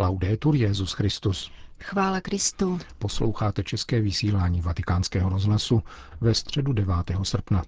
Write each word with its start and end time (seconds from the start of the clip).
Laudetur 0.00 0.56
Jezus 0.56 0.92
Christus. 0.92 1.50
Chvála 1.80 2.20
Kristu. 2.20 2.78
Posloucháte 2.98 3.62
české 3.62 4.00
vysílání 4.00 4.60
Vatikánského 4.60 5.30
rozhlasu 5.30 5.82
ve 6.20 6.34
středu 6.34 6.72
9. 6.72 6.94
srpna. 7.22 7.62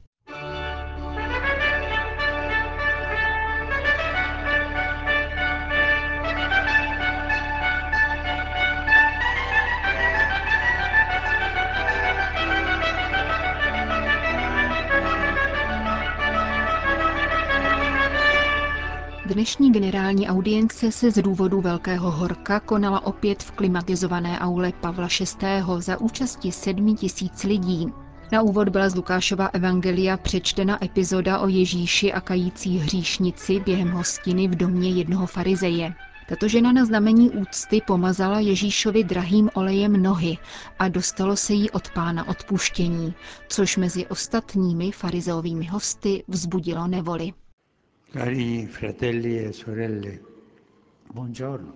Dnešní 19.32 19.72
generální 19.72 20.28
audience 20.28 20.92
se 20.92 21.10
z 21.10 21.22
důvodu 21.22 21.60
Velkého 21.60 22.10
horka 22.10 22.60
konala 22.60 23.06
opět 23.06 23.42
v 23.42 23.50
klimatizované 23.50 24.38
aule 24.38 24.72
Pavla 24.80 25.08
VI. 25.20 25.46
za 25.78 26.00
účasti 26.00 26.52
sedmi 26.52 26.94
tisíc 26.94 27.44
lidí. 27.44 27.86
Na 28.32 28.42
úvod 28.42 28.68
byla 28.68 28.88
z 28.88 28.94
Lukášova 28.94 29.46
evangelia 29.46 30.16
přečtena 30.16 30.84
epizoda 30.84 31.38
o 31.38 31.48
Ježíši 31.48 32.12
a 32.12 32.20
kající 32.20 32.78
hříšnici 32.78 33.60
během 33.60 33.90
hostiny 33.90 34.48
v 34.48 34.54
domě 34.54 34.90
jednoho 34.90 35.26
farizeje. 35.26 35.94
Tato 36.28 36.48
žena 36.48 36.72
na 36.72 36.84
znamení 36.84 37.30
úcty 37.30 37.82
pomazala 37.86 38.40
Ježíšovi 38.40 39.04
drahým 39.04 39.50
olejem 39.54 40.02
nohy 40.02 40.38
a 40.78 40.88
dostalo 40.88 41.36
se 41.36 41.52
jí 41.52 41.70
od 41.70 41.90
pána 41.90 42.28
odpuštění, 42.28 43.14
což 43.48 43.76
mezi 43.76 44.06
ostatními 44.06 44.90
farizeovými 44.92 45.66
hosty 45.66 46.24
vzbudilo 46.28 46.86
nevoli. 46.86 47.32
Cari 48.12 48.66
fratelli 48.66 49.38
e 49.38 49.52
sorelle, 49.52 50.20
buongiorno. 51.12 51.74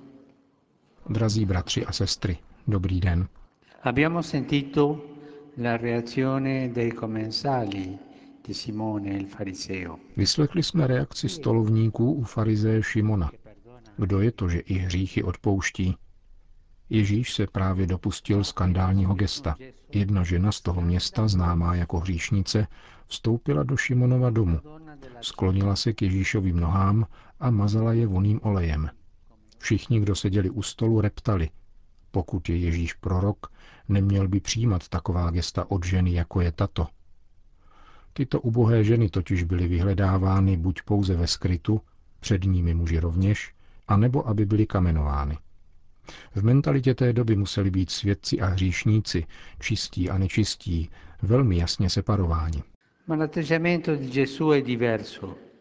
Drazí 1.09 1.47
bratři 1.47 1.85
a 1.85 1.93
sestry, 1.93 2.39
dobrý 2.67 3.01
den. 3.01 3.29
Abbiamo 3.83 4.23
sentito 4.23 5.05
la 5.55 5.77
reazione 5.77 6.71
dei 6.73 6.93
commensali 6.93 7.99
di 8.47 8.55
Simone 8.55 9.17
il 9.17 9.27
fariseo. 9.27 9.99
Vyslechli 10.17 10.63
jsme 10.63 10.87
reakci 10.87 11.29
stolovníků 11.29 12.13
u 12.13 12.23
farizeje 12.25 12.83
Šimona. 12.83 13.31
Kdo 13.97 14.21
je 14.21 14.33
to, 14.33 14.49
že 14.49 14.59
i 14.59 14.75
hříchy 14.75 15.23
odpouští? 15.23 15.97
Ježíš 16.91 17.35
se 17.35 17.47
právě 17.47 17.87
dopustil 17.87 18.45
skandálního 18.45 19.15
gesta. 19.15 19.57
Jedna 19.93 20.23
žena 20.23 20.53
z 20.53 20.61
toho 20.61 20.81
města, 20.81 21.29
známá 21.29 21.75
jako 21.75 21.99
hříšnice, 21.99 22.67
vstoupila 23.07 23.63
do 23.63 23.77
Šimonova 23.77 24.31
domu. 24.31 24.61
Sklonila 25.21 25.77
se 25.77 25.93
k 25.93 26.03
Ježíšovým 26.03 26.61
nohám 26.61 27.07
a 27.41 27.51
mazala 27.51 27.93
je 27.93 28.07
voným 28.07 28.41
olejem. 28.43 28.91
Všichni, 29.59 30.01
kdo 30.01 30.15
seděli 30.15 30.51
u 30.51 30.63
stolu, 30.63 31.01
reptali. 31.01 31.51
Pokud 32.11 32.49
je 32.49 32.57
Ježíš 32.57 32.93
prorok, 32.93 33.53
neměl 33.89 34.29
by 34.29 34.41
přijímat 34.41 34.89
taková 34.89 35.31
gesta 35.31 35.71
od 35.71 35.85
ženy, 35.85 36.13
jako 36.13 36.41
je 36.41 36.53
tato. 36.53 36.87
Tyto 38.13 38.41
ubohé 38.41 38.85
ženy 38.85 39.09
totiž 39.09 39.43
byly 39.43 39.69
vyhledávány 39.69 40.57
buď 40.57 40.83
pouze 40.83 41.17
ve 41.17 41.27
skrytu, 41.27 41.81
před 42.21 42.45
nimi 42.45 42.75
muži 42.75 42.99
rovněž, 42.99 43.55
anebo 43.89 44.29
aby 44.29 44.47
byly 44.47 44.67
kamenovány. 44.67 45.39
V 46.35 46.45
mentalitě 46.45 46.95
té 46.95 47.13
doby 47.13 47.37
museli 47.37 47.71
být 47.71 47.91
svědci 47.91 48.41
a 48.41 48.47
hříšníci, 48.47 49.27
čistí 49.61 50.11
a 50.11 50.19
nečistí, 50.19 50.91
velmi 51.23 51.57
jasně 51.57 51.91
separováni. 51.91 52.63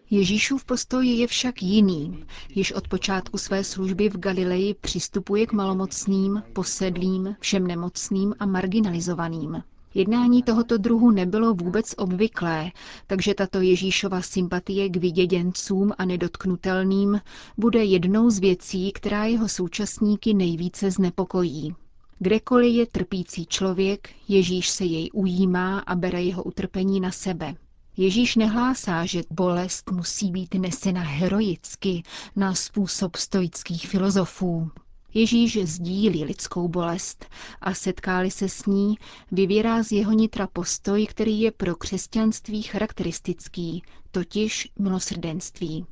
Ježíšův 0.09 0.65
postoj 0.65 1.07
je 1.07 1.27
však 1.27 1.61
jiný. 1.63 2.25
Již 2.55 2.71
od 2.71 2.88
počátku 2.88 3.38
své 3.38 3.63
služby 3.63 4.09
v 4.09 4.17
Galileji 4.17 4.73
přistupuje 4.73 5.45
k 5.47 5.53
malomocným, 5.53 6.43
posedlým, 6.53 7.35
všem 7.39 7.67
nemocným 7.67 8.35
a 8.39 8.45
marginalizovaným. 8.45 9.63
Jednání 9.93 10.43
tohoto 10.43 10.77
druhu 10.77 11.11
nebylo 11.11 11.53
vůbec 11.53 11.94
obvyklé, 11.97 12.72
takže 13.07 13.34
tato 13.34 13.61
Ježíšova 13.61 14.22
sympatie 14.22 14.89
k 14.89 14.97
vyděděncům 14.97 15.91
a 15.97 16.05
nedotknutelným 16.05 17.22
bude 17.57 17.84
jednou 17.84 18.29
z 18.29 18.39
věcí, 18.39 18.91
která 18.91 19.25
jeho 19.25 19.50
současníky 19.50 20.34
nejvíce 20.34 20.91
znepokojí. 20.91 21.75
Kdekoliv 22.20 22.76
je 22.76 22.86
trpící 22.86 23.46
člověk, 23.46 24.09
Ježíš 24.28 24.70
se 24.70 24.86
jej 24.86 25.09
ujímá 25.14 25.80
a 25.80 25.96
bere 25.96 26.24
jeho 26.24 26.44
utrpení 26.44 27.00
na 27.00 27.12
sebe. 27.12 27.56
Ježíš 27.98 28.36
nehlásá, 28.36 29.06
že 29.06 29.24
bolest 29.30 29.92
musí 29.92 30.31
být 30.31 30.53
nesena 30.53 31.02
heroicky 31.02 32.03
na 32.36 32.56
způsob 32.56 33.16
stoických 33.16 33.88
filozofů. 33.88 34.72
Ježíš 35.14 35.58
sdílí 35.64 36.24
lidskou 36.24 36.68
bolest 36.68 37.26
a 37.62 37.74
setkáli 37.74 38.32
se 38.32 38.50
s 38.50 38.66
ní, 38.66 38.96
vyvěrá 39.32 39.84
z 39.84 39.92
jeho 39.92 40.12
nitra 40.12 40.47
postoj, 40.47 41.08
který 41.08 41.42
je 41.42 41.52
pro 41.52 41.76
křesťanství 41.76 42.62
charakteristický, 42.62 43.84
totiž 44.12 44.72
milosrdenství. 44.80 45.86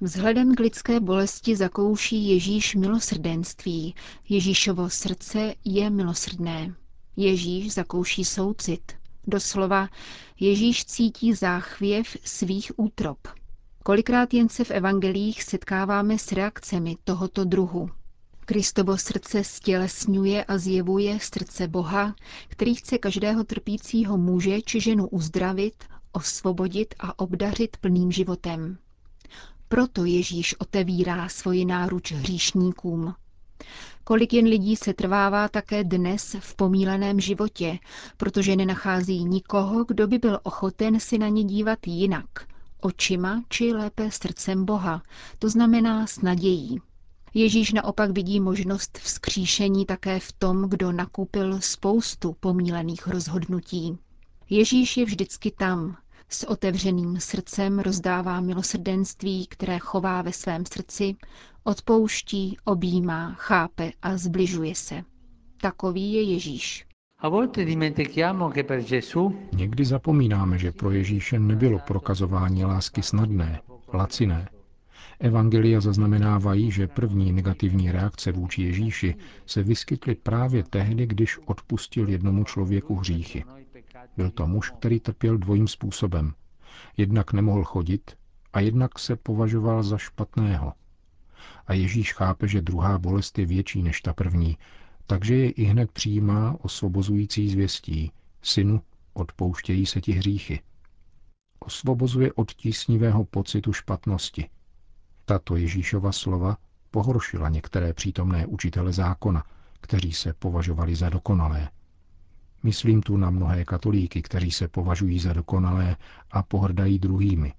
Vzhledem 0.00 0.54
k 0.54 0.60
lidské 0.60 1.00
bolesti 1.00 1.56
zakouší 1.56 2.28
Ježíš 2.28 2.74
milosrdenství. 2.74 3.94
Ježíšovo 4.28 4.90
srdce 4.90 5.54
je 5.64 5.90
milosrdné. 5.90 6.74
Ježíš 7.16 7.72
zakouší 7.74 8.24
soucit. 8.24 8.92
Doslova 9.26 9.88
Ježíš 10.40 10.84
cítí 10.84 11.34
záchvěv 11.34 12.16
svých 12.24 12.72
útrop. 12.76 13.18
Kolikrát 13.82 14.34
jen 14.34 14.48
se 14.48 14.64
v 14.64 14.70
evangelích 14.70 15.42
setkáváme 15.42 16.18
s 16.18 16.32
reakcemi 16.32 16.96
tohoto 17.04 17.44
druhu. 17.44 17.90
Kristovo 18.44 18.98
srdce 18.98 19.44
stělesňuje 19.44 20.44
a 20.44 20.58
zjevuje 20.58 21.18
srdce 21.20 21.68
Boha, 21.68 22.14
který 22.48 22.74
chce 22.74 22.98
každého 22.98 23.44
trpícího 23.44 24.18
muže 24.18 24.62
či 24.62 24.80
ženu 24.80 25.08
uzdravit, 25.08 25.84
osvobodit 26.12 26.94
a 26.98 27.18
obdařit 27.18 27.76
plným 27.76 28.12
životem. 28.12 28.78
Proto 29.68 30.04
Ježíš 30.04 30.54
otevírá 30.58 31.28
svoji 31.28 31.64
náruč 31.64 32.12
hříšníkům. 32.12 33.14
Kolik 34.04 34.32
jen 34.32 34.46
lidí 34.46 34.76
se 34.76 34.94
trvává 34.94 35.48
také 35.48 35.84
dnes 35.84 36.36
v 36.40 36.54
pomíleném 36.54 37.20
životě, 37.20 37.78
protože 38.16 38.56
nenachází 38.56 39.24
nikoho, 39.24 39.84
kdo 39.84 40.06
by 40.06 40.18
byl 40.18 40.40
ochoten 40.42 41.00
si 41.00 41.18
na 41.18 41.28
ně 41.28 41.44
dívat 41.44 41.86
jinak, 41.86 42.28
očima 42.80 43.42
či 43.48 43.72
lépe 43.72 44.10
srdcem 44.10 44.64
Boha, 44.64 45.02
to 45.38 45.48
znamená 45.48 46.06
s 46.06 46.20
nadějí. 46.20 46.80
Ježíš 47.34 47.72
naopak 47.72 48.10
vidí 48.10 48.40
možnost 48.40 48.98
vzkříšení 48.98 49.86
také 49.86 50.20
v 50.20 50.32
tom, 50.32 50.68
kdo 50.68 50.92
nakupil 50.92 51.60
spoustu 51.60 52.36
pomílených 52.40 53.06
rozhodnutí. 53.06 53.98
Ježíš 54.50 54.96
je 54.96 55.04
vždycky 55.04 55.50
tam, 55.50 55.96
s 56.28 56.48
otevřeným 56.48 57.20
srdcem 57.20 57.78
rozdává 57.78 58.40
milosrdenství, 58.40 59.46
které 59.46 59.78
chová 59.78 60.22
ve 60.22 60.32
svém 60.32 60.66
srdci, 60.66 61.16
odpouští, 61.64 62.56
objímá, 62.64 63.34
chápe 63.34 63.92
a 64.02 64.16
zbližuje 64.16 64.74
se. 64.74 65.02
Takový 65.60 66.12
je 66.12 66.22
Ježíš. 66.22 66.86
Někdy 69.52 69.84
zapomínáme, 69.84 70.58
že 70.58 70.72
pro 70.72 70.90
Ježíše 70.90 71.38
nebylo 71.38 71.78
prokazování 71.78 72.64
lásky 72.64 73.02
snadné, 73.02 73.60
laciné. 73.94 74.48
Evangelia 75.20 75.80
zaznamenávají, 75.80 76.70
že 76.70 76.86
první 76.86 77.32
negativní 77.32 77.92
reakce 77.92 78.32
vůči 78.32 78.62
Ježíši 78.62 79.14
se 79.46 79.62
vyskytly 79.62 80.14
právě 80.14 80.62
tehdy, 80.62 81.06
když 81.06 81.38
odpustil 81.38 82.08
jednomu 82.08 82.44
člověku 82.44 82.94
hříchy. 82.94 83.44
Byl 84.16 84.30
to 84.30 84.46
muž, 84.46 84.70
který 84.70 85.00
trpěl 85.00 85.38
dvojím 85.38 85.68
způsobem. 85.68 86.34
Jednak 86.96 87.32
nemohl 87.32 87.64
chodit 87.64 88.16
a 88.52 88.60
jednak 88.60 88.98
se 88.98 89.16
považoval 89.16 89.82
za 89.82 89.98
špatného. 89.98 90.72
A 91.66 91.72
Ježíš 91.72 92.12
chápe, 92.12 92.48
že 92.48 92.62
druhá 92.62 92.98
bolest 92.98 93.38
je 93.38 93.46
větší 93.46 93.82
než 93.82 94.00
ta 94.00 94.12
první, 94.12 94.58
takže 95.06 95.34
je 95.36 95.50
i 95.50 95.64
hned 95.64 95.92
přijímá 95.92 96.56
osvobozující 96.60 97.48
zvěstí. 97.48 98.12
Synu, 98.42 98.82
odpouštějí 99.12 99.86
se 99.86 100.00
ti 100.00 100.12
hříchy. 100.12 100.60
Osvobozuje 101.58 102.32
od 102.32 102.52
tísnivého 102.52 103.24
pocitu 103.24 103.72
špatnosti. 103.72 104.48
Tato 105.24 105.56
Ježíšova 105.56 106.12
slova 106.12 106.56
pohoršila 106.90 107.48
některé 107.48 107.92
přítomné 107.92 108.46
učitele 108.46 108.92
zákona, 108.92 109.44
kteří 109.80 110.12
se 110.12 110.32
považovali 110.32 110.96
za 110.96 111.08
dokonalé. 111.08 111.68
Myslím 112.62 113.02
tu 113.02 113.16
na 113.16 113.30
mnohé 113.30 113.64
katolíky, 113.64 114.22
kteří 114.22 114.50
se 114.50 114.68
považují 114.68 115.18
za 115.18 115.32
dokonalé 115.32 115.96
a 116.30 116.42
pohrdají 116.42 116.98
druhými. 116.98 117.52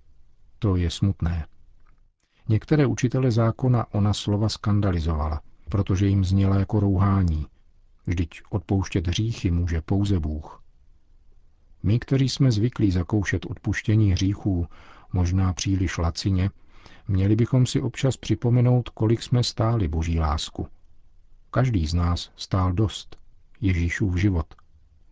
To 0.60 0.76
je 0.76 0.90
smutné. 0.90 1.48
Některé 2.50 2.86
učitele 2.86 3.32
zákona 3.32 3.86
ona 3.94 4.14
slova 4.14 4.50
skandalizovala, 4.50 5.42
protože 5.70 6.08
jim 6.08 6.26
zněla 6.26 6.56
jako 6.56 6.80
rouhání. 6.80 7.48
Vždyť 8.06 8.42
odpouštět 8.50 9.08
hříchy 9.08 9.52
může 9.52 9.82
pouze 9.82 10.20
Bůh. 10.20 10.64
My, 11.84 12.00
kteří 12.00 12.30
jsme 12.30 12.52
zvyklí 12.52 12.92
zakoušet 12.92 13.46
odpuštění 13.46 14.12
hříchů, 14.12 14.68
možná 15.14 15.54
příliš 15.54 15.98
lacině, 15.98 16.50
Měli 17.10 17.36
bychom 17.36 17.66
si 17.66 17.82
občas 17.82 18.18
připomenout, 18.18 18.90
kolik 18.90 19.24
jsme 19.24 19.44
stáli 19.44 19.88
boží 19.88 20.20
lásku. 20.20 20.68
Každý 21.52 21.88
z 21.88 21.94
nás 21.94 22.32
stál 22.36 22.74
dost, 22.74 23.18
Ježíšův 23.62 24.16
život. 24.16 24.56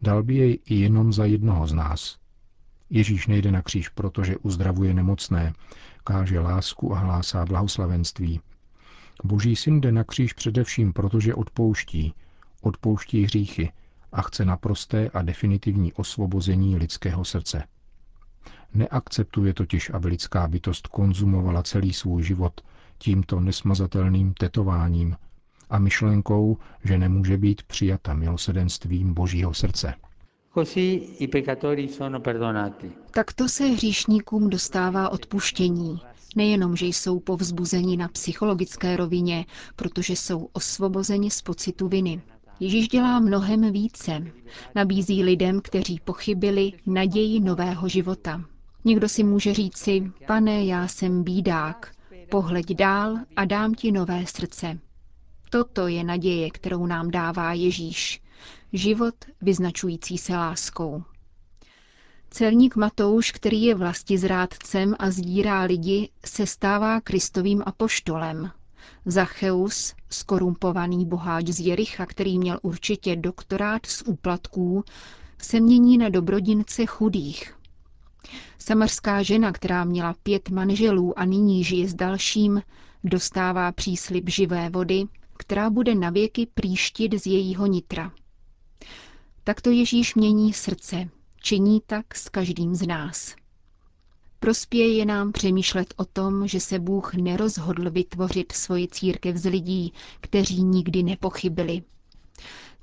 Dal 0.02 0.24
by 0.24 0.36
jej 0.36 0.60
i 0.66 0.76
jenom 0.76 1.14
za 1.14 1.26
jednoho 1.26 1.68
z 1.68 1.74
nás. 1.74 2.18
Ježíš 2.90 3.28
nejde 3.28 3.52
na 3.52 3.62
kříž, 3.62 3.90
protože 3.90 4.38
uzdravuje 4.38 4.94
nemocné, 4.94 5.54
káže 6.04 6.40
lásku 6.40 6.96
a 6.96 7.00
hlásá 7.00 7.46
blahoslavenství. 7.46 8.42
Boží 9.24 9.56
syn 9.56 9.82
jde 9.82 9.92
na 9.92 10.04
kříž 10.04 10.34
především, 10.34 10.94
protože 10.94 11.36
odpouští, 11.36 12.14
odpouští 12.62 13.24
hříchy 13.24 13.72
a 14.12 14.22
chce 14.22 14.46
naprosté 14.46 15.10
a 15.10 15.22
definitivní 15.22 15.94
osvobození 15.94 16.76
lidského 16.78 17.26
srdce. 17.26 17.64
Neakceptuje 18.74 19.54
totiž, 19.54 19.90
aby 19.90 20.08
lidská 20.08 20.48
bytost 20.48 20.88
konzumovala 20.88 21.64
celý 21.64 21.94
svůj 21.94 22.24
život 22.24 22.62
tímto 22.98 23.40
nesmazatelným 23.40 24.34
tetováním 24.34 25.16
a 25.69 25.80
myšlenkou, 25.80 26.58
že 26.84 26.98
nemůže 26.98 27.38
být 27.38 27.64
přijata 27.64 28.14
milosedenstvím 28.14 29.14
Božího 29.14 29.54
srdce. 29.54 29.94
Takto 33.12 33.48
se 33.50 33.66
hříšníkům 33.66 34.50
dostává 34.50 35.10
odpuštění. 35.10 36.00
Nejenom, 36.36 36.75
že 36.75 36.86
jsou 36.86 37.19
povzbuzeni 37.19 37.98
na 37.98 38.08
psychologické 38.08 38.98
rovině, 38.98 39.46
protože 39.75 40.14
jsou 40.16 40.50
osvobozeni 40.54 41.31
z 41.31 41.42
pocitu 41.42 41.88
viny. 41.88 42.22
Ježíš 42.60 42.88
dělá 42.88 43.19
mnohem 43.19 43.72
více. 43.72 44.24
Nabízí 44.75 45.24
lidem, 45.24 45.62
kteří 45.62 46.00
pochybili, 46.04 46.72
naději 46.86 47.40
nového 47.40 47.88
života. 47.88 48.42
Někdo 48.86 49.10
si 49.10 49.24
může 49.24 49.54
říci, 49.54 50.12
pane, 50.28 50.66
já 50.66 50.88
jsem 50.88 51.24
bídák, 51.24 51.92
pohleď 52.30 52.75
dál 52.75 53.18
a 53.36 53.46
dám 53.46 53.74
ti 53.74 53.92
nové 53.92 54.25
srdce. 54.25 54.80
Toto 55.50 55.88
je 55.88 56.04
naděje, 56.04 56.50
kterou 56.50 56.86
nám 56.86 57.12
dává 57.12 57.54
Ježíš. 57.54 58.22
Život 58.74 59.16
vyznačující 59.42 60.18
se 60.18 60.34
láskou. 60.38 61.04
Celník 62.30 62.76
Matouš, 62.76 63.32
který 63.32 63.64
je 63.64 63.76
vlasti 63.76 64.18
zrádcem 64.18 64.96
a 65.00 65.12
sdírá 65.12 65.62
lidi, 65.62 66.10
se 66.26 66.46
stává 66.48 67.02
kristovým 67.02 67.64
apoštolem. 67.66 68.52
Zacheus, 69.06 69.94
skorumpovaný 70.10 71.06
boháč 71.06 71.48
z 71.48 71.60
Jericha, 71.60 72.06
který 72.06 72.40
měl 72.40 72.60
určitě 72.62 73.16
doktorát 73.16 73.86
z 73.86 74.02
úplatků, 74.02 74.84
se 75.42 75.60
mění 75.60 75.98
na 75.98 76.10
dobrodince 76.10 76.86
chudých. 76.86 77.54
Samarská 78.60 79.24
žena, 79.24 79.52
která 79.52 79.84
měla 79.84 80.16
pět 80.24 80.50
manželů 80.50 81.20
a 81.20 81.26
nyní 81.26 81.64
žije 81.64 81.88
s 81.88 81.94
dalším, 81.94 82.62
dostává 83.04 83.72
příslip 83.72 84.30
živé 84.30 84.70
vody, 84.70 85.04
která 85.38 85.69
bude 85.69 85.95
navěky 85.95 86.48
příštit 86.54 87.13
z 87.13 87.25
jejího 87.28 87.66
nitra. 87.66 88.12
Takto 89.44 89.69
Ježíš 89.69 90.16
mění 90.16 90.54
srdce, 90.54 91.10
činí 91.42 91.81
tak 91.88 92.16
s 92.16 92.30
každým 92.30 92.75
z 92.75 92.88
nás. 92.88 93.36
Prospěje 94.39 95.06
nám 95.06 95.31
přemýšlet 95.31 95.94
o 95.98 96.06
tom, 96.06 96.48
že 96.48 96.60
se 96.60 96.80
Bůh 96.80 97.13
nerozhodl 97.13 97.92
vytvořit 97.92 98.51
svoji 98.51 98.88
církev 98.88 99.38
z 99.38 99.45
lidí, 99.50 99.94
kteří 100.22 100.63
nikdy 100.63 101.04
nepochybili. 101.04 101.83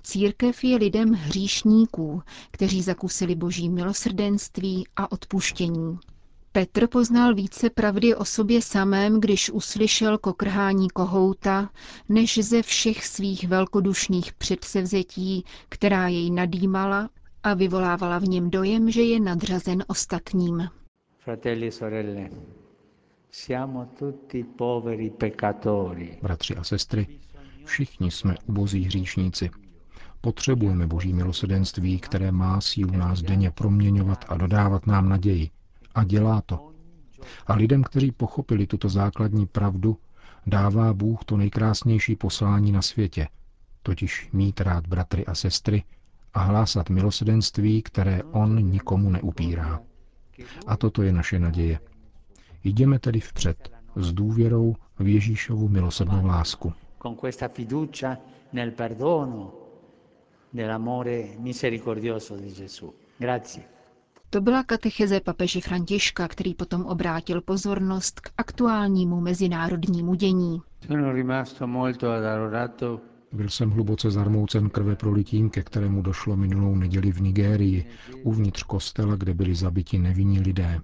Církev 0.02 0.64
je 0.64 0.76
lidem 0.76 1.12
hříšníků, 1.12 2.22
kteří 2.50 2.82
zakusili 2.82 3.34
boží 3.34 3.68
milosrdenství 3.68 4.86
a 4.96 5.12
odpuštění. 5.12 5.98
Petr 6.56 6.86
poznal 6.86 7.34
více 7.34 7.70
pravdy 7.70 8.14
o 8.14 8.24
sobě 8.24 8.62
samém, 8.62 9.20
když 9.20 9.50
uslyšel 9.50 10.18
kokrhání 10.18 10.88
kohouta, 10.90 11.70
než 12.08 12.38
ze 12.38 12.62
všech 12.62 13.06
svých 13.06 13.48
velkodušných 13.48 14.32
předsevzetí, 14.32 15.44
která 15.68 16.08
jej 16.08 16.30
nadýmala 16.30 17.08
a 17.42 17.54
vyvolávala 17.54 18.18
v 18.18 18.22
něm 18.24 18.50
dojem, 18.50 18.90
že 18.90 19.02
je 19.02 19.20
nadřazen 19.20 19.84
ostatním. 19.86 20.68
Fratelli, 21.18 21.70
sorelle, 21.72 22.30
siamo 23.30 23.86
tutti 23.98 24.44
poveri 24.44 25.10
peccatori. 25.10 26.18
Bratři 26.22 26.56
a 26.56 26.64
sestry, 26.64 27.06
všichni 27.64 28.10
jsme 28.10 28.34
ubozí 28.46 28.84
hříšníci. 28.84 29.50
Potřebujeme 30.20 30.86
boží 30.86 31.12
milosedenství, 31.12 31.98
které 31.98 32.32
má 32.32 32.60
sílu 32.60 32.92
nás 32.96 33.22
denně 33.22 33.50
proměňovat 33.50 34.24
a 34.28 34.36
dodávat 34.36 34.86
nám 34.86 35.08
naději. 35.08 35.50
A 35.94 36.05
dělá 36.05 36.41
to. 36.46 36.70
A 37.46 37.55
lidem, 37.55 37.82
kteří 37.85 38.12
pochopili 38.12 38.67
tuto 38.67 38.88
základní 38.88 39.46
pravdu, 39.46 39.96
dává 40.46 40.93
Bůh 40.94 41.25
to 41.25 41.37
nejkrásnější 41.37 42.17
poslání 42.17 42.73
na 42.73 42.82
světě, 42.82 43.29
totiž 43.82 44.29
mít 44.32 44.61
rád 44.61 44.87
bratry 44.87 45.26
a 45.26 45.35
sestry 45.35 45.82
a 46.35 46.41
hlásat 46.43 46.91
milosedenství, 46.91 47.82
které 47.82 48.23
On 48.23 48.70
nikomu 48.70 49.11
neupírá. 49.11 49.81
A 50.67 50.76
toto 50.76 51.02
je 51.02 51.12
naše 51.12 51.38
naděje. 51.38 51.79
Jdeme 52.64 52.99
tedy 52.99 53.20
vpřed 53.20 53.70
s 53.96 54.12
důvěrou 54.12 54.75
v 54.99 55.08
Ježíšovu 55.08 55.69
milosrdnou 55.69 56.26
lásku. 56.26 56.73
To 64.34 64.40
byla 64.40 64.62
katecheze 64.62 65.20
papeže 65.20 65.60
Františka, 65.60 66.28
který 66.28 66.54
potom 66.54 66.86
obrátil 66.86 67.40
pozornost 67.40 68.20
k 68.20 68.31
aktuálnímu 68.38 69.20
mezinárodnímu 69.20 70.14
dění. 70.14 70.62
Byl 73.32 73.48
jsem 73.48 73.70
hluboce 73.70 74.10
zarmoucen 74.10 74.70
krve 74.70 74.96
prolitím, 74.96 75.50
ke 75.50 75.62
kterému 75.62 76.02
došlo 76.02 76.36
minulou 76.36 76.75
neděli 76.75 77.12
v 77.12 77.20
Nigérii, 77.20 77.84
uvnitř 78.22 78.62
kostela, 78.62 79.16
kde 79.16 79.34
byli 79.34 79.54
zabiti 79.54 79.98
nevinní 79.98 80.40
lidé. 80.40 80.81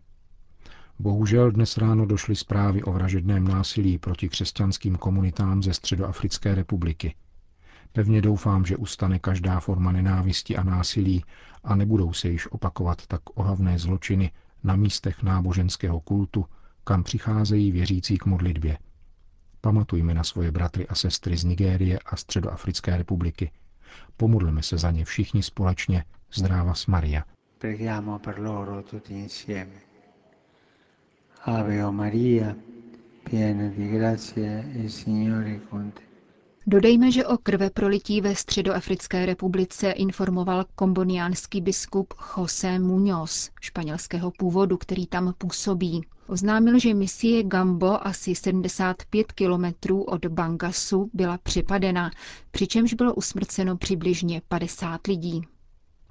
Bohužel 0.99 1.51
dnes 1.51 1.77
ráno 1.79 2.07
došly 2.07 2.37
zprávy 2.37 2.83
o 2.83 2.93
vražedném 2.93 3.45
násilí 3.49 3.99
proti 3.99 4.29
křesťanským 4.29 4.97
komunitám 4.97 5.63
ze 5.63 5.75
Středoafrické 5.75 6.55
republiky. 6.55 7.15
Pevně 7.93 8.23
doufám, 8.23 8.65
že 8.65 8.77
ustane 8.77 9.19
každá 9.19 9.61
forma 9.61 9.93
nenávisti 9.93 10.57
a 10.57 10.63
násilí 10.63 11.25
a 11.65 11.75
nebudou 11.75 12.13
se 12.13 12.29
již 12.29 12.53
opakovat 12.53 13.07
tak 13.07 13.21
ohavné 13.35 13.79
zločiny 13.79 14.33
na 14.65 14.77
místech 14.77 15.23
náboženského 15.23 16.01
kultu, 16.01 16.45
kam 16.85 17.03
přicházejí 17.03 17.73
věřící 17.73 18.19
k 18.19 18.27
modlitbě– 18.27 18.79
Pamatujme 19.61 20.15
na 20.15 20.25
svoje 20.25 20.51
bratry 20.53 20.89
a 20.89 20.95
sestry 20.95 21.37
z 21.37 21.45
Nigérie 21.45 21.99
a 22.07 22.17
Středoafrické 22.17 22.97
republiky. 22.97 23.51
Pomodleme 24.17 24.63
se 24.63 24.79
za 24.79 24.91
ně 24.91 25.05
všichni 25.05 25.43
společně. 25.43 26.05
Zdráva 26.35 26.75
s 26.75 26.87
Maria. 26.87 27.25
Preghiamo 27.59 28.19
per 28.19 28.39
loro 28.39 28.83
tutti 28.83 29.15
insieme. 29.15 29.73
Ave 31.45 31.91
Maria, 31.91 32.55
piena 33.31 33.69
di 33.69 33.89
grazia, 33.89 34.61
il 34.75 34.91
Signore 34.91 35.61
con 35.71 35.91
te. 35.91 36.10
Dodejme, 36.67 37.13
že 37.13 37.27
o 37.27 37.39
krve 37.39 37.71
prolití 37.71 38.21
ve 38.21 38.35
Středoafrické 38.35 39.27
republice 39.27 39.91
informoval 39.91 40.65
komboniánský 40.75 41.61
biskup 41.61 42.15
José 42.37 42.79
Muñoz, 42.79 43.51
španělského 43.61 44.31
původu, 44.31 44.77
který 44.77 45.07
tam 45.07 45.35
působí. 45.39 46.07
Oznámil, 46.27 46.79
že 46.79 46.95
misie 46.95 47.43
Gambo 47.43 48.07
asi 48.07 48.35
75 48.35 49.33
kilometrů 49.33 50.03
od 50.03 50.27
Bangasu 50.27 51.11
byla 51.13 51.39
připadena, 51.39 52.11
přičemž 52.51 52.95
bylo 52.95 53.15
usmrceno 53.15 53.77
přibližně 53.77 54.43
50 54.49 55.07
lidí. 55.07 55.43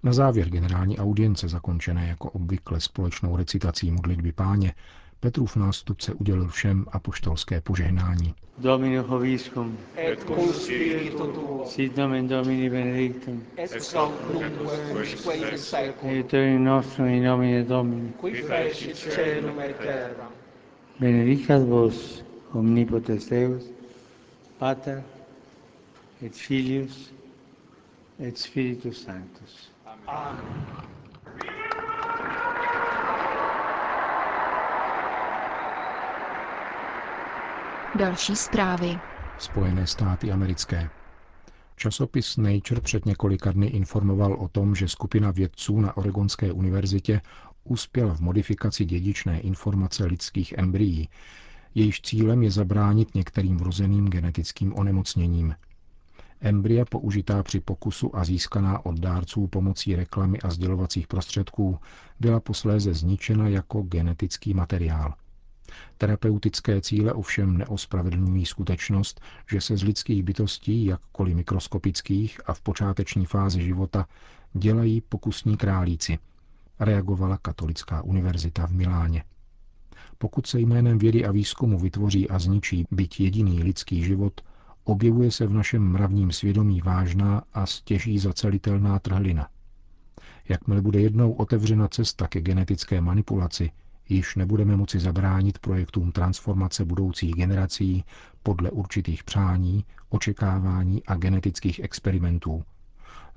Na 0.03 0.13
závěr 0.13 0.50
generální 0.50 0.98
audience, 0.98 1.48
zakončené 1.48 2.08
jako 2.08 2.29
obvykle 2.29 2.82
společnou 2.82 3.38
recitací 3.38 3.91
modlitby 3.91 4.32
páně, 4.32 4.74
Petrův 5.19 5.55
nástupce 5.55 6.13
udělil 6.13 6.47
všem 6.47 6.85
apoštolské 6.91 7.61
požehnání. 7.61 8.35
Domino 8.57 9.03
hoviscum, 9.03 9.77
et 9.95 10.23
cum 10.23 10.53
spiritu 10.53 11.27
tuo, 11.27 11.65
sit 11.65 11.97
nomen 11.97 12.27
Domini 12.27 12.69
benedictum, 12.69 13.43
ex 13.57 13.93
hoc 13.93 14.11
nunc 14.33 15.25
in 15.51 15.57
seculum, 15.57 16.15
et 16.15 16.33
in 16.33 16.63
nostrum 16.63 17.07
in 17.07 17.23
nomine 17.23 17.63
Domini, 17.63 18.13
qui 18.21 18.33
fecit 18.33 18.95
celum 18.95 19.59
et 19.59 19.77
terra. 19.77 20.31
Benedicat 20.99 21.61
vos, 21.61 22.23
omnipotens 22.53 23.29
Deus, 23.29 23.63
Pater, 24.59 25.03
et 26.21 26.35
Filius, 26.35 27.11
et 28.19 28.38
Spiritus 28.38 29.05
Sanctus. 29.05 29.71
Amen. 30.07 30.99
Další 37.98 38.36
zprávy. 38.36 39.00
Spojené 39.39 39.88
státy 39.88 40.31
americké. 40.31 40.89
Časopis 41.75 42.38
Nature 42.38 42.81
před 42.81 43.05
několika 43.05 43.51
dny 43.51 43.67
informoval 43.67 44.34
o 44.34 44.48
tom, 44.48 44.75
že 44.75 44.88
skupina 44.88 45.31
vědců 45.31 45.81
na 45.81 45.98
Oregonské 45.98 46.51
univerzitě 46.51 47.22
uspěla 47.63 48.13
v 48.15 48.19
modifikaci 48.19 48.86
dědičné 48.86 49.39
informace 49.39 50.05
lidských 50.05 50.53
embryí, 50.58 51.10
Jejíž 51.75 52.01
cílem 52.01 52.43
je 52.43 52.51
zabránit 52.51 53.15
některým 53.15 53.58
vrozeným 53.58 54.08
genetickým 54.10 54.74
onemocněním. 54.75 55.55
Embrya 56.41 56.86
použitá 56.86 57.43
při 57.43 57.60
pokusu 57.60 58.15
a 58.15 58.24
získaná 58.24 58.86
od 58.86 59.00
dárců 59.00 59.48
pomocí 59.48 59.96
reklamy 59.96 60.39
a 60.39 60.50
sdělovacích 60.50 61.08
prostředků 61.08 61.79
byla 62.19 62.39
posléze 62.39 62.93
zničena 62.93 63.48
jako 63.48 63.81
genetický 63.81 64.53
materiál. 64.53 65.13
Terapeutické 65.97 66.81
cíle 66.81 67.13
ovšem 67.13 67.57
neospravedlňují 67.57 68.45
skutečnost, 68.45 69.21
že 69.51 69.61
se 69.61 69.77
z 69.77 69.83
lidských 69.83 70.23
bytostí, 70.23 70.85
jakkoliv 70.85 71.35
mikroskopických 71.35 72.41
a 72.45 72.53
v 72.53 72.61
počáteční 72.61 73.25
fázi 73.25 73.63
života, 73.63 74.05
dělají 74.53 75.01
pokusní 75.01 75.57
králíci, 75.57 76.19
reagovala 76.79 77.38
Katolická 77.38 78.01
univerzita 78.01 78.67
v 78.67 78.71
Miláně. 78.71 79.23
Pokud 80.17 80.47
se 80.47 80.59
jménem 80.59 80.97
vědy 80.97 81.25
a 81.25 81.31
výzkumu 81.31 81.79
vytvoří 81.79 82.29
a 82.29 82.39
zničí 82.39 82.85
byť 82.91 83.19
jediný 83.19 83.63
lidský 83.63 84.03
život, 84.03 84.41
objevuje 84.83 85.31
se 85.31 85.47
v 85.47 85.53
našem 85.53 85.83
mravním 85.83 86.31
svědomí 86.31 86.81
vážná 86.81 87.43
a 87.53 87.65
stěží 87.65 88.19
zacelitelná 88.19 88.99
trhlina. 88.99 89.49
Jakmile 90.49 90.81
bude 90.81 90.99
jednou 90.99 91.31
otevřena 91.31 91.88
cesta 91.88 92.27
ke 92.27 92.41
genetické 92.41 93.01
manipulaci, 93.01 93.71
již 94.10 94.36
nebudeme 94.36 94.75
moci 94.75 95.00
zabránit 95.00 95.60
projektům 95.60 96.12
transformace 96.12 96.86
budoucích 96.86 97.36
generací 97.36 98.04
podle 98.44 98.72
určitých 98.72 99.24
přání, 99.24 99.86
očekávání 100.10 101.04
a 101.08 101.16
genetických 101.16 101.80
experimentů, 101.80 102.63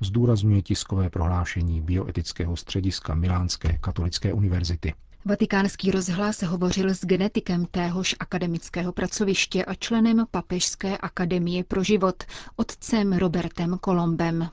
zdůrazňuje 0.01 0.63
tiskové 0.63 1.11
prohlášení 1.11 1.81
bioetického 1.81 2.57
střediska 2.57 3.15
Milánské 3.15 3.79
katolické 3.81 4.33
univerzity. 4.33 4.95
Vatikánský 5.25 5.91
rozhlas 5.91 6.43
hovořil 6.43 6.91
s 6.91 7.05
genetikem 7.05 7.67
téhož 7.67 8.17
akademického 8.21 8.93
pracoviště 8.93 9.65
a 9.65 9.75
členem 9.75 10.27
Papežské 10.31 10.99
akademie 10.99 11.65
pro 11.65 11.83
život, 11.83 12.25
otcem 12.57 13.13
Robertem 13.13 13.79
Kolombem. 13.81 14.49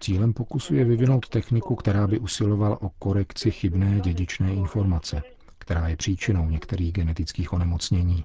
Cílem 0.00 0.32
pokusu 0.32 0.74
je 0.74 0.84
vyvinout 0.84 1.28
techniku, 1.28 1.74
která 1.74 2.06
by 2.06 2.18
usilovala 2.18 2.82
o 2.82 2.88
korekci 2.88 3.50
chybné 3.50 4.00
dědičné 4.00 4.54
informace, 4.54 5.22
která 5.58 5.88
je 5.88 5.96
příčinou 5.96 6.48
některých 6.48 6.92
genetických 6.92 7.52
onemocnění. 7.52 8.24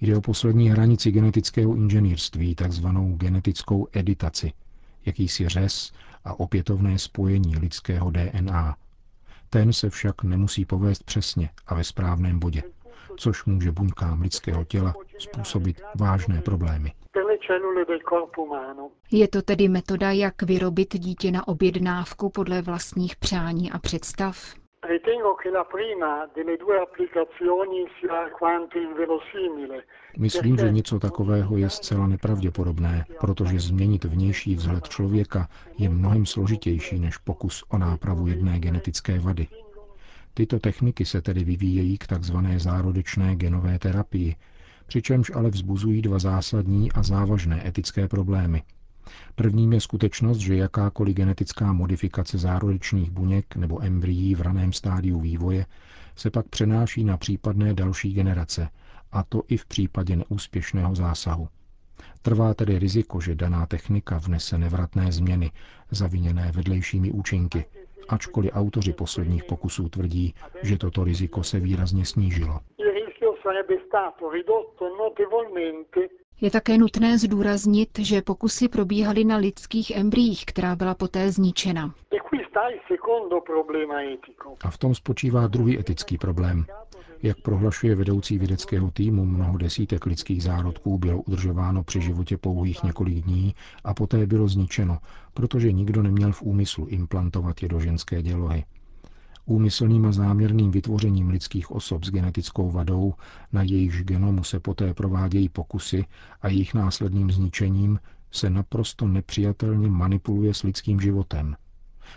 Jde 0.00 0.16
o 0.16 0.20
poslední 0.20 0.70
hranici 0.70 1.10
genetického 1.10 1.74
inženýrství, 1.74 2.54
takzvanou 2.54 3.16
genetickou 3.16 3.88
editaci, 3.92 4.52
jakýsi 5.06 5.48
řez 5.48 5.92
a 6.24 6.40
opětovné 6.40 6.98
spojení 6.98 7.56
lidského 7.56 8.10
DNA. 8.10 8.76
Ten 9.50 9.72
se 9.72 9.90
však 9.90 10.22
nemusí 10.22 10.64
povést 10.64 11.04
přesně 11.04 11.50
a 11.66 11.74
ve 11.74 11.84
správném 11.84 12.38
bodě, 12.38 12.62
což 13.16 13.44
může 13.44 13.72
buňkám 13.72 14.20
lidského 14.22 14.64
těla 14.64 14.94
způsobit 15.18 15.82
vážné 15.94 16.40
problémy. 16.40 16.92
Je 19.10 19.28
to 19.28 19.42
tedy 19.42 19.68
metoda, 19.68 20.10
jak 20.10 20.42
vyrobit 20.42 20.94
dítě 20.94 21.30
na 21.30 21.48
objednávku 21.48 22.30
podle 22.30 22.62
vlastních 22.62 23.16
přání 23.16 23.70
a 23.70 23.78
představ? 23.78 24.54
Ritengo 24.88 25.34
che 25.34 25.50
la 25.50 25.64
prima 25.64 26.26
delle 26.34 26.56
due 26.56 26.80
applicazioni 26.80 27.86
sia 28.00 28.14
alquanto 28.22 28.78
inverosimile. 28.78 29.82
Myslím, 30.18 30.58
že 30.58 30.70
něco 30.70 30.98
takového 30.98 31.56
je 31.56 31.70
zcela 31.70 32.06
nepravděpodobné, 32.06 33.04
protože 33.20 33.60
změnit 33.60 34.04
vnější 34.04 34.54
vzhled 34.54 34.88
člověka 34.88 35.48
je 35.78 35.88
mnohem 35.88 36.26
složitější 36.26 36.98
než 36.98 37.16
pokus 37.16 37.64
o 37.68 37.78
nápravu 37.78 38.26
jedné 38.26 38.58
genetické 38.58 39.18
vady. 39.18 39.46
Tyto 40.34 40.58
techniky 40.58 41.04
se 41.04 41.22
tedy 41.22 41.44
vyvíjejí 41.44 41.98
k 41.98 42.06
takzvané 42.06 42.58
zárodečné 42.58 43.36
genové 43.36 43.78
terapii, 43.78 44.36
přičemž 44.92 45.30
ale 45.34 45.50
vzbuzují 45.50 46.02
dva 46.02 46.18
zásadní 46.18 46.92
a 46.92 47.02
závažné 47.02 47.68
etické 47.68 48.08
problémy– 48.08 48.62
Prvním 49.34 49.72
je 49.72 49.80
skutečnost, 49.80 50.38
že 50.38 50.54
jakákoliv 50.56 51.16
genetická 51.16 51.72
modifikace 51.72 52.38
zárodečných 52.38 53.10
buněk 53.10 53.56
nebo 53.56 53.82
embryí 53.84 54.34
v 54.34 54.40
raném 54.40 54.72
stádiu 54.72 55.20
vývoje 55.20 55.66
se 56.16 56.30
pak 56.30 56.48
přenáší 56.48 57.04
na 57.04 57.16
případné 57.16 57.74
další 57.74 58.12
generace, 58.12 58.68
a 59.12 59.22
to 59.22 59.42
i 59.48 59.56
v 59.56 59.66
případě 59.66 60.16
neúspěšného 60.16 60.94
zásahu. 60.94 61.48
Trvá 62.22 62.54
tedy 62.54 62.78
riziko, 62.78 63.20
že 63.20 63.34
daná 63.34 63.66
technika 63.66 64.18
vnese 64.18 64.58
nevratné 64.58 65.12
změny, 65.12 65.50
zaviněné 65.90 66.52
vedlejšími 66.52 67.10
účinky, 67.10 67.64
ačkoliv 68.08 68.50
autoři 68.54 68.92
posledních 68.92 69.44
pokusů 69.44 69.88
tvrdí, 69.88 70.34
že 70.62 70.78
toto 70.78 71.04
riziko 71.04 71.42
se 71.42 71.60
výrazně 71.60 72.04
snížilo. 72.06 72.60
Je 76.40 76.50
také 76.50 76.78
nutné 76.78 77.18
zdůraznit, 77.18 77.98
že 77.98 78.22
pokusy 78.22 78.68
probíhaly 78.68 79.24
na 79.24 79.36
lidských 79.36 79.90
embryích, 79.90 80.44
která 80.46 80.76
byla 80.76 80.94
poté 80.94 81.32
zničena. 81.32 81.94
E 82.14 82.18
A 84.64 84.70
v 84.70 84.78
tom 84.78 84.94
spočívá 84.94 85.46
druhý 85.46 85.78
etický 85.78 86.18
problém. 86.18 86.64
Jak 87.22 87.40
prohlašuje 87.40 87.94
vedoucí 87.94 88.38
vědeckého 88.38 88.90
týmu, 88.90 89.24
mnoho 89.24 89.58
desítek 89.58 90.06
lidských 90.06 90.42
zárodků 90.42 90.98
bylo 90.98 91.22
udržováno 91.22 91.84
při 91.84 92.00
životě 92.00 92.36
pouhých 92.36 92.82
několik 92.82 93.24
dní 93.24 93.54
a 93.84 93.94
poté 93.94 94.26
bylo 94.26 94.48
zničeno, 94.48 94.98
protože 95.34 95.72
nikdo 95.72 96.02
neměl 96.02 96.32
v 96.32 96.42
úmyslu 96.42 96.86
implantovat 96.86 97.62
je 97.62 97.68
do 97.68 97.80
ženské 97.80 98.22
dělohy. 98.22 98.64
Úmyslným 99.46 100.06
a 100.06 100.12
záměrným 100.12 100.70
vytvořením 100.70 101.28
lidských 101.28 101.70
osob 101.70 102.04
s 102.04 102.10
genetickou 102.10 102.70
vadou, 102.70 103.14
na 103.52 103.62
jejichž 103.62 104.02
genomu 104.02 104.44
se 104.44 104.60
poté 104.60 104.94
provádějí 104.94 105.48
pokusy 105.48 106.04
a 106.42 106.48
jejich 106.48 106.74
následným 106.74 107.30
zničením, 107.30 107.98
se 108.30 108.50
naprosto 108.50 109.08
nepřijatelně 109.08 109.88
manipuluje 109.88 110.54
s 110.54 110.62
lidským 110.62 111.00
životem. 111.00 111.56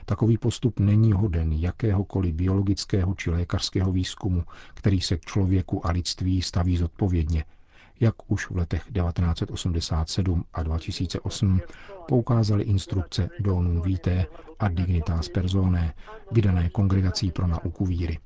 Takový 0.05 0.37
postup 0.37 0.79
není 0.79 1.11
hoden 1.11 1.53
jakéhokoliv 1.53 2.35
biologického 2.35 3.15
či 3.15 3.29
lékařského 3.29 3.91
výzkumu, 3.91 4.43
který 4.73 5.01
se 5.01 5.17
k 5.17 5.25
člověku 5.25 5.87
a 5.87 5.91
lidství 5.91 6.41
staví 6.41 6.77
zodpovědně, 6.77 7.45
jak 7.99 8.15
už 8.27 8.49
v 8.49 8.57
letech 8.57 8.83
1987 8.83 10.43
a 10.53 10.63
2008 10.63 11.61
poukázaly 12.07 12.63
instrukce 12.63 13.29
Donum 13.39 13.81
Vitae 13.81 14.25
a 14.59 14.67
Dignitas 14.67 15.29
Personae, 15.29 15.93
vydané 16.31 16.69
Kongregací 16.69 17.31
pro 17.31 17.47
nauku 17.47 17.85
víry. 17.85 18.17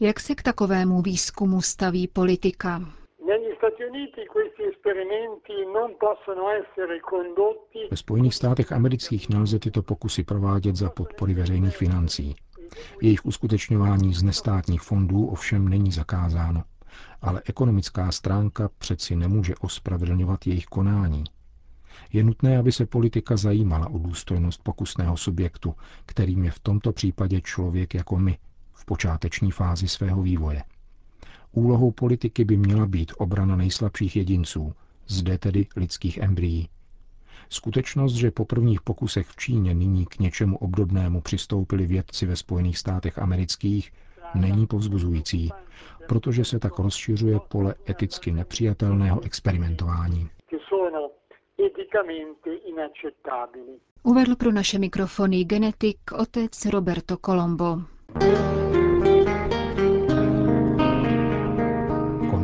Jak 0.00 0.20
se 0.20 0.34
k 0.34 0.42
takovému 0.42 1.02
výzkumu 1.02 1.62
staví 1.62 2.08
politika? 2.08 2.80
Ve 7.90 7.96
Spojených 7.96 8.34
státech 8.34 8.72
amerických 8.72 9.28
nelze 9.28 9.58
tyto 9.58 9.82
pokusy 9.82 10.24
provádět 10.24 10.76
za 10.76 10.90
podpory 10.90 11.34
veřejných 11.34 11.76
financí. 11.76 12.34
Jejich 13.02 13.24
uskutečňování 13.26 14.14
z 14.14 14.22
nestátních 14.22 14.82
fondů 14.82 15.26
ovšem 15.26 15.68
není 15.68 15.92
zakázáno, 15.92 16.64
ale 17.22 17.42
ekonomická 17.44 18.12
stránka 18.12 18.70
přeci 18.78 19.16
nemůže 19.16 19.54
ospravedlňovat 19.60 20.46
jejich 20.46 20.66
konání. 20.66 21.24
Je 22.12 22.24
nutné, 22.24 22.58
aby 22.58 22.72
se 22.72 22.86
politika 22.86 23.36
zajímala 23.36 23.88
o 23.88 23.98
důstojnost 23.98 24.62
pokusného 24.62 25.16
subjektu, 25.16 25.74
kterým 26.06 26.44
je 26.44 26.50
v 26.50 26.58
tomto 26.58 26.92
případě 26.92 27.40
člověk 27.40 27.94
jako 27.94 28.18
my, 28.18 28.38
v 28.72 28.84
počáteční 28.84 29.50
fázi 29.50 29.88
svého 29.88 30.22
vývoje. 30.22 30.62
Úlohou 31.52 31.90
politiky 31.90 32.44
by 32.44 32.56
měla 32.56 32.86
být 32.86 33.12
obrana 33.18 33.56
nejslabších 33.56 34.16
jedinců, 34.16 34.74
zde 35.06 35.38
tedy 35.38 35.66
lidských 35.76 36.18
embryí. 36.18 36.68
Skutečnost, 37.48 38.14
že 38.14 38.30
po 38.30 38.44
prvních 38.44 38.82
pokusech 38.82 39.26
v 39.26 39.36
Číně 39.36 39.74
nyní 39.74 40.06
k 40.06 40.18
něčemu 40.18 40.56
obdobnému 40.58 41.20
přistoupili 41.20 41.86
vědci 41.86 42.26
ve 42.26 42.36
Spojených 42.36 42.78
státech 42.78 43.18
amerických, 43.18 43.92
není 44.34 44.66
povzbuzující, 44.66 45.50
protože 46.08 46.44
se 46.44 46.58
tak 46.58 46.78
rozšiřuje 46.78 47.38
pole 47.48 47.74
eticky 47.88 48.32
nepřijatelného 48.32 49.24
experimentování. 49.24 50.28
Uvedl 54.02 54.36
pro 54.36 54.52
naše 54.52 54.78
mikrofony 54.78 55.44
genetik 55.44 55.98
otec 56.12 56.64
Roberto 56.64 57.16
Colombo. 57.16 57.76